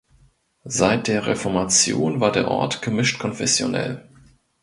[0.65, 4.03] Seit der Reformation war der Ort gemischt konfessionell.